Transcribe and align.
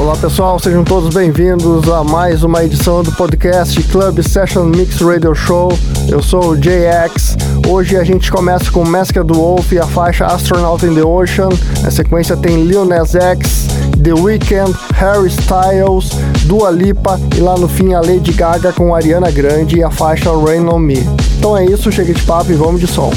Olá 0.00 0.16
pessoal, 0.16 0.58
sejam 0.58 0.82
todos 0.82 1.12
bem-vindos 1.12 1.86
a 1.90 2.02
mais 2.02 2.42
uma 2.42 2.64
edição 2.64 3.02
do 3.02 3.12
podcast 3.12 3.80
Club 3.82 4.22
Session 4.22 4.64
Mix 4.64 4.98
Radio 5.02 5.34
Show. 5.34 5.70
Eu 6.08 6.22
sou 6.22 6.52
o 6.52 6.56
JX. 6.56 7.36
Hoje 7.68 7.98
a 7.98 8.02
gente 8.02 8.32
começa 8.32 8.70
com 8.70 8.82
Masked 8.82 9.30
Wolf 9.30 9.70
e 9.72 9.78
a 9.78 9.86
faixa 9.86 10.24
Astronaut 10.24 10.86
in 10.86 10.94
the 10.94 11.04
Ocean. 11.04 11.50
Na 11.82 11.90
sequência 11.90 12.34
tem 12.34 12.64
Lil 12.64 12.88
X, 12.90 13.66
The 14.02 14.14
Weeknd, 14.14 14.74
Harry 14.94 15.28
Styles, 15.28 16.12
Dua 16.46 16.70
Lipa 16.70 17.20
e 17.36 17.40
lá 17.40 17.58
no 17.58 17.68
fim 17.68 17.92
a 17.92 18.00
Lady 18.00 18.32
Gaga 18.32 18.72
com 18.72 18.94
Ariana 18.94 19.30
Grande 19.30 19.80
e 19.80 19.84
a 19.84 19.90
faixa 19.90 20.30
Rain 20.30 20.66
on 20.66 20.78
Me. 20.78 21.06
Então 21.38 21.54
é 21.54 21.66
isso, 21.66 21.92
chega 21.92 22.14
de 22.14 22.22
papo 22.22 22.50
e 22.50 22.54
vamos 22.54 22.80
de 22.80 22.86
som. 22.86 23.12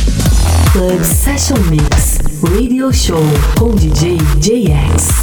Club 0.74 1.02
Session 1.02 1.60
Mix 1.70 2.20
Radio 2.42 2.92
Show 2.92 3.24
com 3.58 3.70
DJ 3.70 4.18
JX. 4.38 5.23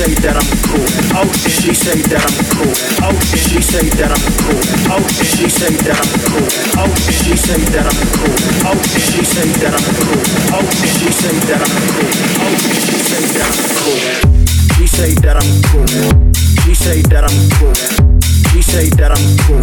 say 0.00 0.14
that 0.24 0.32
I'm 0.32 0.48
cool. 0.64 0.88
Ocean. 1.12 1.52
She 1.60 1.74
say 1.76 2.00
that 2.08 2.24
I'm 2.24 2.36
cool. 2.56 2.72
Ocean. 3.04 3.36
She 3.36 3.60
say 3.60 3.84
that 4.00 4.08
I'm 4.08 4.24
cool. 4.40 4.56
Ocean. 4.96 5.28
She 5.28 5.44
say 5.44 5.76
that 5.84 6.00
I'm 6.00 6.08
cool. 6.24 6.48
Ocean. 6.80 7.16
She 7.20 7.36
say 7.36 7.60
that 7.76 7.84
I'm 7.84 8.00
cool. 8.16 8.32
Ocean. 8.64 9.04
She 9.12 9.20
say 9.20 9.44
that 9.60 9.76
I'm 9.76 9.84
cool. 10.00 10.16
Ocean. 10.56 10.88
She 10.96 11.08
say 11.12 11.36
that 11.52 11.60
I'm 11.60 11.74
cool. 11.84 12.08
Ocean. 12.48 12.80
She 12.80 12.96
say 12.96 13.24
that 13.36 13.44
I'm 13.44 13.60
cool. 13.76 14.00
She 14.72 14.86
say 14.88 15.12
that 15.20 15.36
I'm 15.36 15.52
cool. 15.68 15.84
She 16.64 16.72
say 16.72 17.02
that 17.12 17.24
I'm 17.28 17.36
cool. 17.60 17.76
She 18.48 18.62
say 18.64 18.88
that 18.96 19.12
I'm 19.12 19.26
cool. 19.44 19.60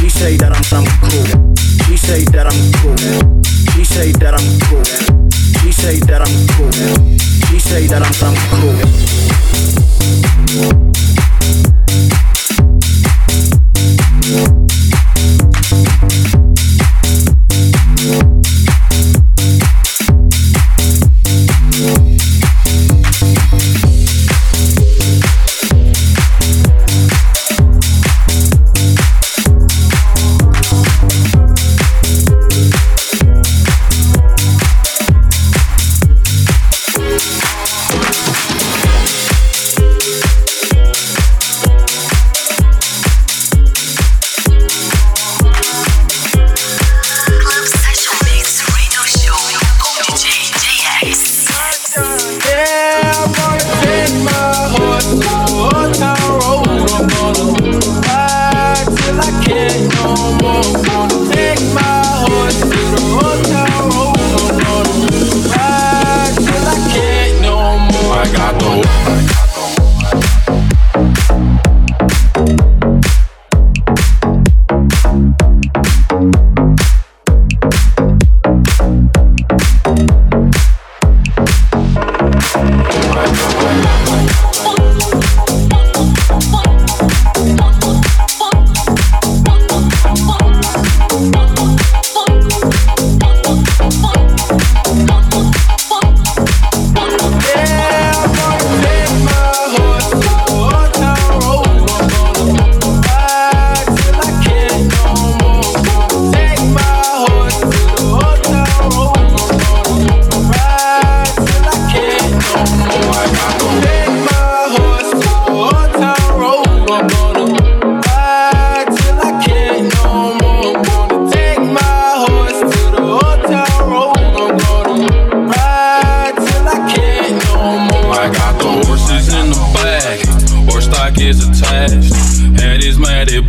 She 0.00 0.08
say 0.08 0.36
that 0.40 0.56
I'm 0.56 0.64
I'm 0.72 0.88
cool. 1.04 1.52
She 1.84 1.96
say 2.00 2.24
that 2.32 2.48
I'm 2.48 2.60
cool. 2.80 2.96
She 3.76 3.84
say 3.84 4.12
that 4.24 4.32
I'm 4.32 4.48
cool. 4.72 4.84
She 5.60 5.72
say 5.72 6.00
that 6.08 6.24
I'm 6.24 6.36
cool. 6.56 6.72
She 7.52 7.58
say 7.60 7.86
that 7.92 8.00
I'm 8.00 8.16
I'm 8.24 8.36
cool. 8.56 9.19
Pockets 10.50 10.89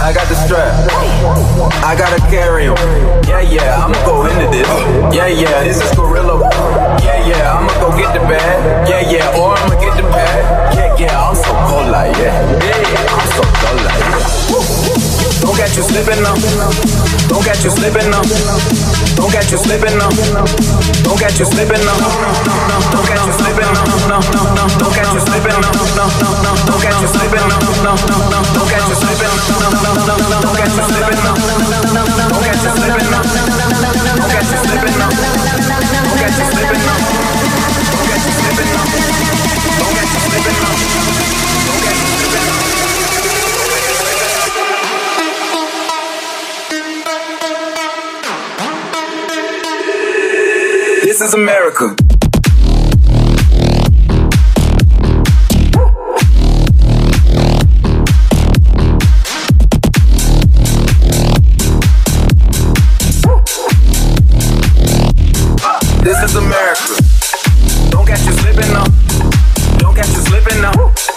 I 0.00 0.12
got 0.14 0.26
the 0.28 0.34
strap. 0.34 0.72
I 1.84 1.94
gotta 1.94 2.20
carry 2.32 2.64
him. 2.64 2.74
Yeah, 3.28 3.40
yeah, 3.40 3.84
I'ma 3.84 4.00
go 4.06 4.24
into 4.24 4.48
this. 4.50 4.66
Yeah, 5.14 5.28
yeah, 5.28 5.62
this 5.62 5.76
is 5.76 5.94
Gorilla. 5.94 6.40
Yeah, 7.04 7.28
yeah, 7.28 7.58
I'ma 7.58 7.72
go 7.80 7.96
get 7.96 8.14
the 8.14 8.20
bag. 8.20 8.88
Yeah, 8.88 9.04
yeah, 9.04 9.38
or 9.38 9.54
I'ma 9.54 9.78
get 9.78 9.96
the 9.96 10.08
pad. 10.08 10.74
Yeah, 10.74 10.96
yeah, 10.98 11.28
I'm 11.28 11.36
so 11.36 11.52
cold 11.68 11.92
like. 11.92 12.16
Yeah, 12.16 12.49
catch 15.60 15.76
you 15.76 15.82
slipping 15.82 16.24
up. 16.24 16.40
Don't 17.28 17.44
catch 17.44 17.64
you 17.64 17.70
slipping 17.70 18.08
up. 18.16 18.24
Don't 19.12 19.30
catch 19.30 19.52
you 19.52 19.58
slipping 19.58 20.00
up. 20.00 20.08
Don't 21.04 21.20
catch 21.20 21.38
you 21.38 21.44
slipping 21.44 21.84
up. 21.84 22.00
Don't 22.88 23.04
catch 23.04 23.26
you 23.28 23.32
slipping 23.36 23.68
up. 23.68 23.84
Don't 24.08 24.24
now. 24.24 24.40
you 24.40 24.40
slipping 24.40 24.40
up. 24.40 24.64
Don't 24.80 24.94
catch 24.96 25.12
you 25.12 25.20
slipping 25.20 25.60
now. 25.60 25.72
No, 26.00 26.08
no, 26.16 26.40
no. 26.40 26.54
Don't 26.64 26.80
catch 26.80 26.96
you 26.96 27.08
slipping 27.12 27.44
now. 27.44 27.60
No, 27.60 27.92
no, 28.08 28.16
no. 28.30 28.40
Don't 28.56 28.68
catch 28.72 28.88
you 28.88 29.04
slipping 29.04 29.28
now. 29.28 29.52
No, 29.52 29.52
no, 29.52 30.00
no. 30.00 30.40
Don't 30.40 30.56
catch 30.56 30.56
you 30.56 30.56
slipping 30.56 30.56
up. 30.56 30.56
Don't 30.56 30.56
catch 30.56 30.72
you 30.72 30.88
slipping 30.90 31.20
up. 31.20 31.36
Don't 32.00 32.44
catch 32.44 32.64
you 32.64 32.70
slipping 32.70 33.12
up. 33.12 33.20
Don't 33.20 33.28
catch 33.28 33.28
you 33.28 33.28
slipping 33.28 33.28
up. 33.28 33.28
Don't 33.90 34.28
catch 34.30 34.48
you 34.50 34.64
slipping 34.70 35.00
up. 35.00 35.00
Don't 35.00 35.04
catch 35.04 35.26
you 38.20 38.38
slipping 38.40 38.78
up. 38.80 38.94
Don't 39.70 39.96
catch 39.96 40.14
you 40.14 40.30
slipping 40.30 40.56
now. 42.48 42.69
This 51.20 51.28
is 51.28 51.34
America. 51.34 51.94
This 66.02 66.22
is 66.22 66.36
America. 66.36 66.96
Don't 67.90 68.06
catch 68.06 68.24
you 68.24 68.32
slipping 68.32 68.72
now. 68.72 68.84
Don't 69.76 69.94
catch 69.94 70.08
you 70.08 70.22
slipping 70.22 70.62
now. 70.62 71.09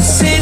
See 0.00 0.37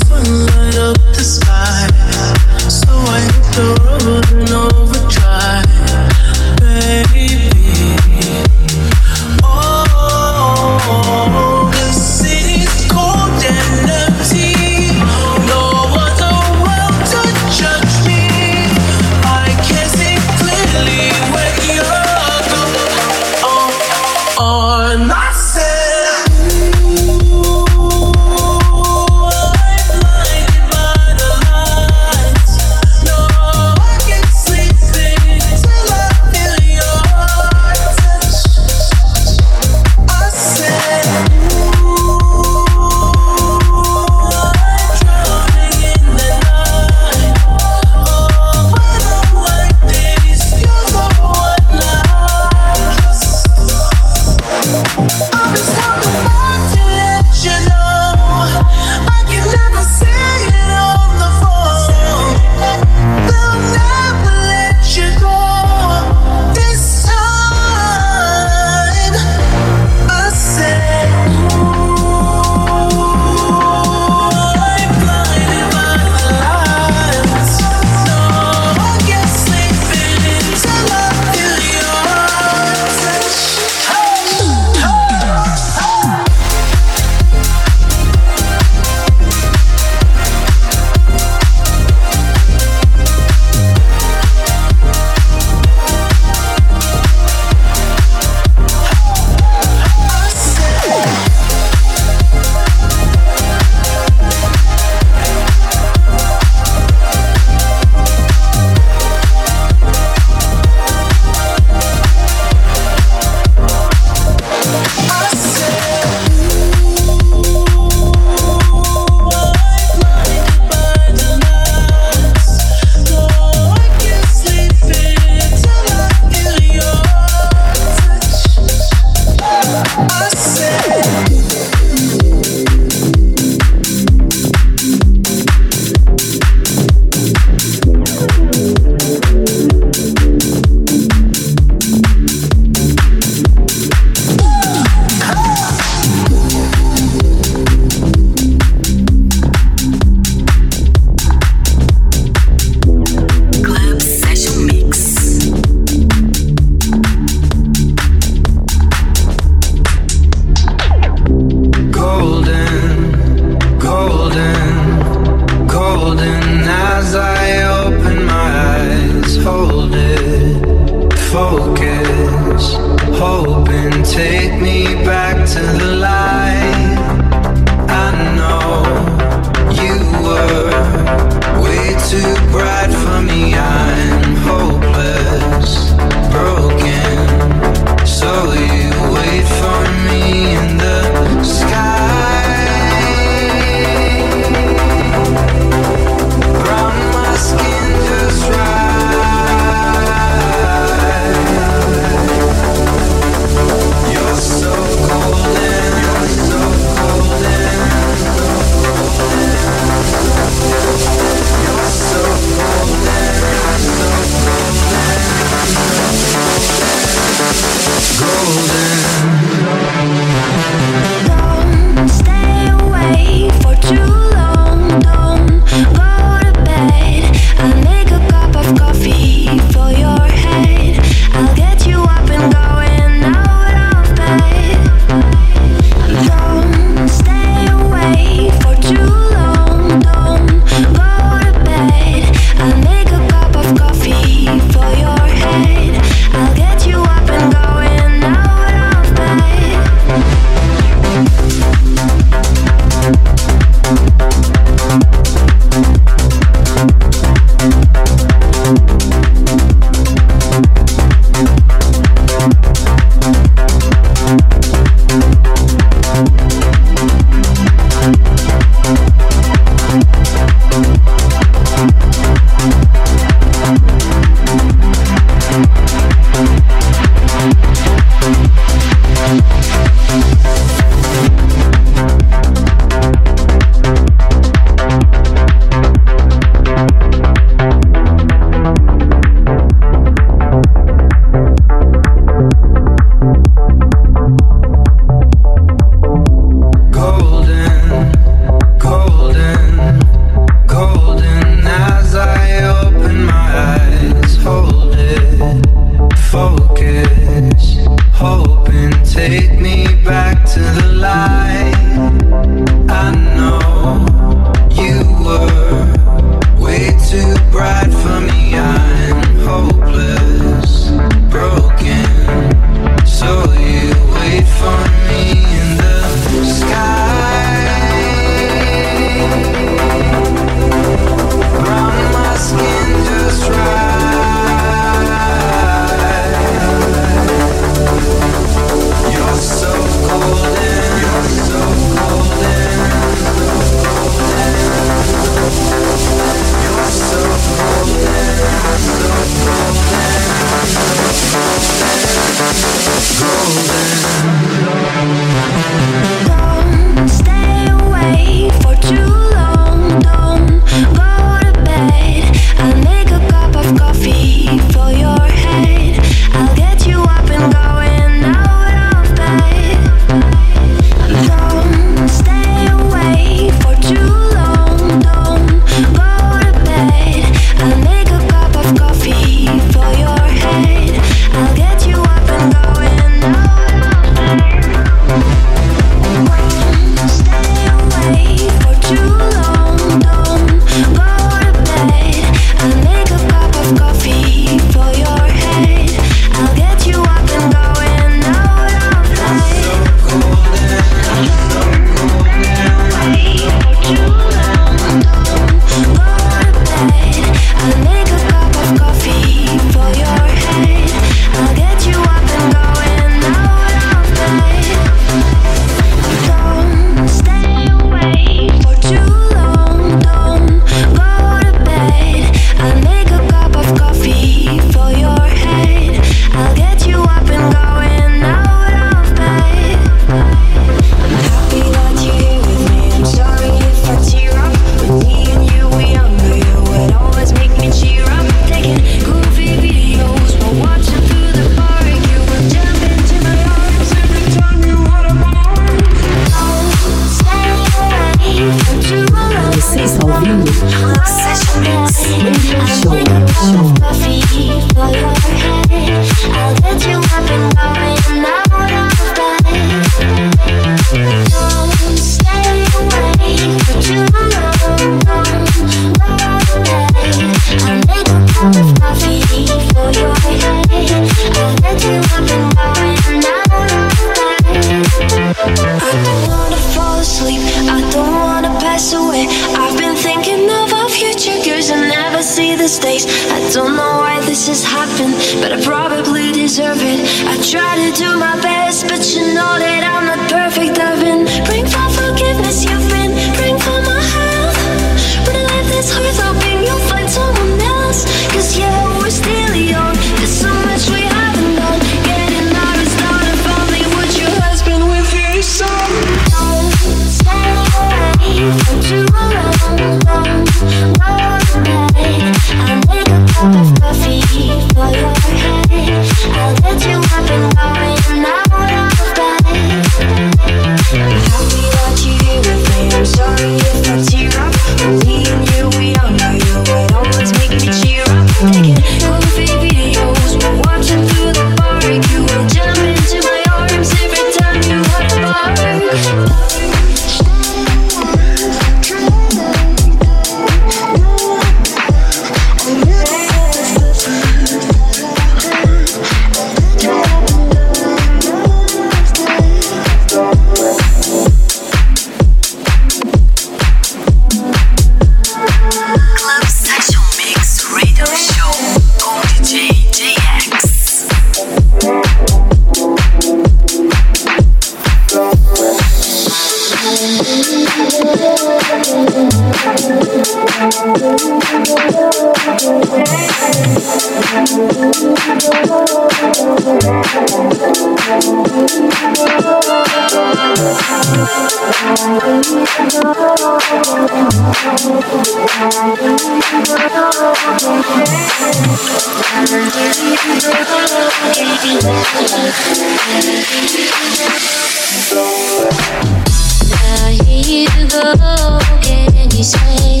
Go, 597.90 598.58
can 598.80 599.30
you 599.30 599.42
say 599.42 600.00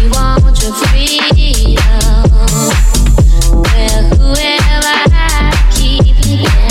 you 0.00 0.10
want 0.10 0.62
your 0.62 0.72
freedom? 0.74 2.99
Well, 3.52 4.04
whoever 4.14 4.94
I 5.12 5.70
keep 5.74 6.16
thinking. 6.16 6.69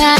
I 0.00 0.14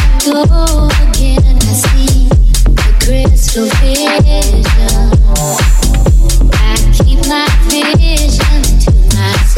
keep 6.92 7.20
my 7.28 7.46
vision 7.70 8.62
to 8.80 8.90
myself. 9.14 9.57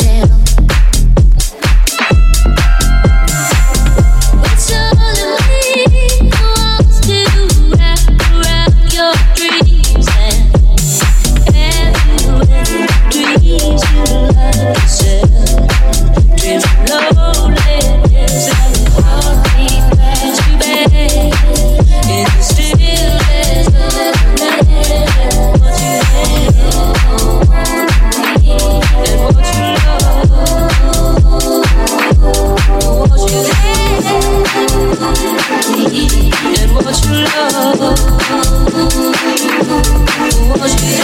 Dancing 40.56 41.00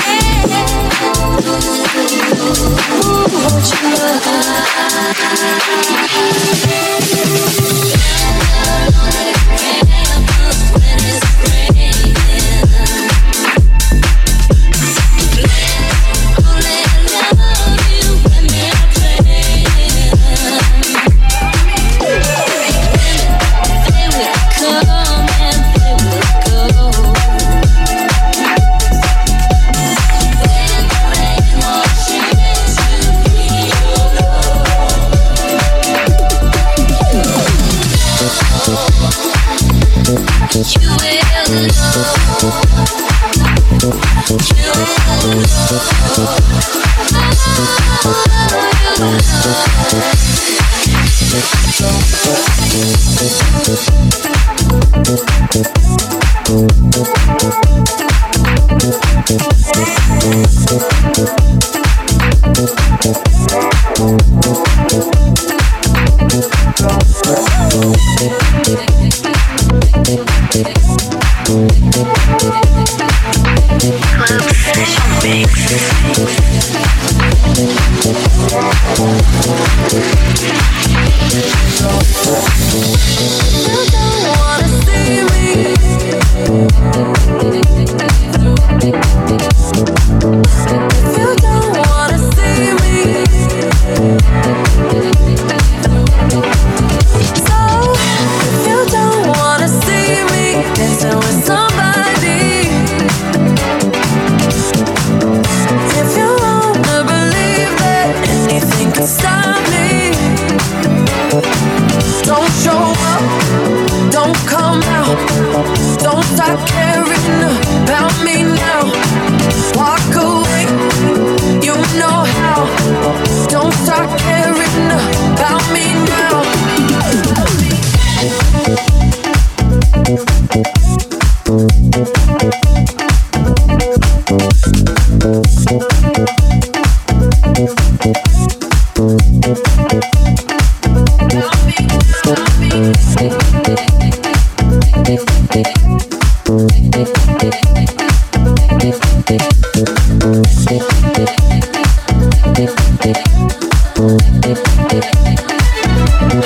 Thank 156.19 156.45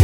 you. 0.00 0.03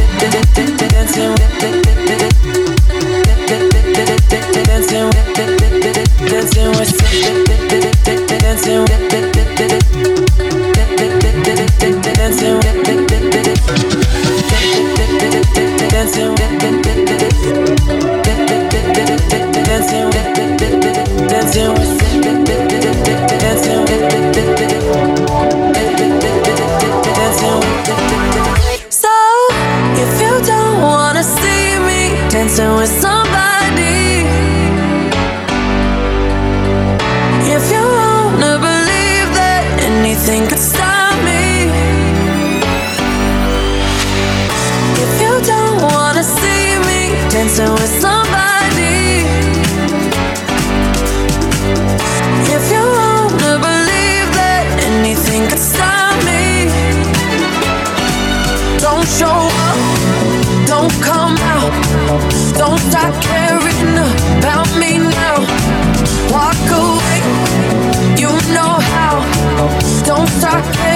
stuck 70.39 70.90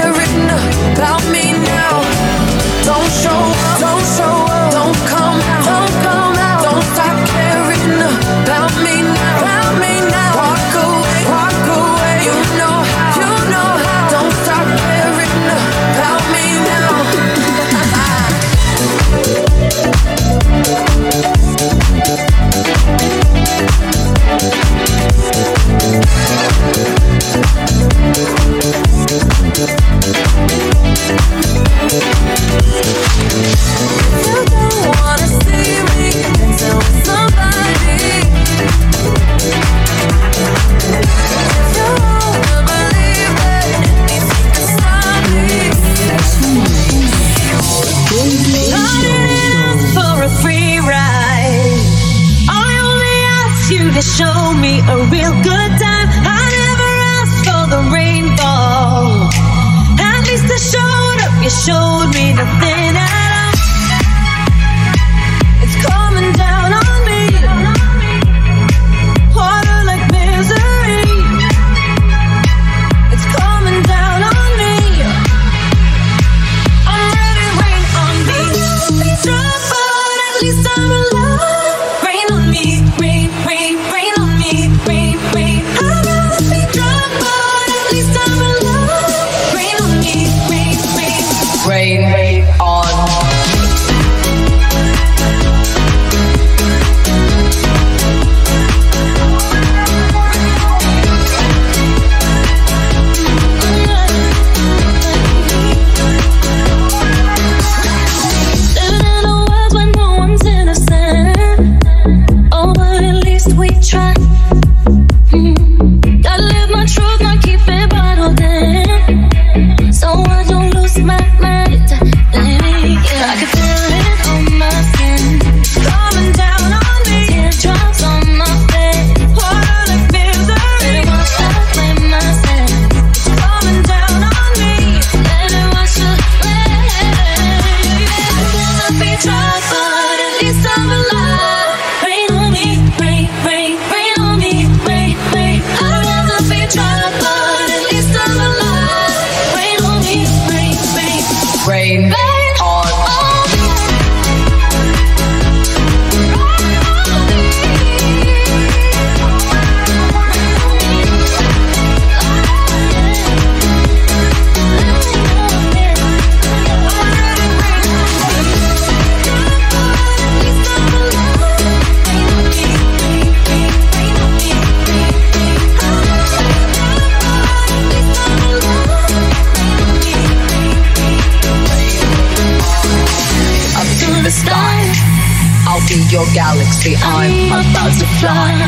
country, 186.94 187.50
I'm 187.50 187.72
about 187.72 187.98
to 188.00 188.06
fly. 188.20 188.68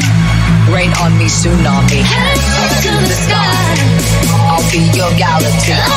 Rain 0.73 0.91
on 1.01 1.17
me, 1.17 1.25
tsunami. 1.25 2.01
Head 2.01 2.37
to 2.81 2.91
the 3.05 3.13
sky. 3.13 3.67
I'll 4.49 4.71
be 4.71 4.89
your 4.97 5.11
galaxy. 5.17 5.96